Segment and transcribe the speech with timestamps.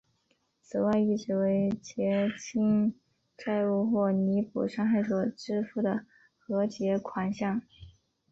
[0.63, 2.95] 此外亦指为结清
[3.37, 6.07] 债务或弥补伤害所支付的
[6.39, 7.61] 和解款项。